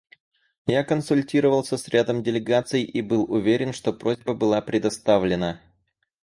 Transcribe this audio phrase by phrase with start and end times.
[0.65, 5.61] Я консультировался с рядом делегаций и был уверен, что просьба была представлена.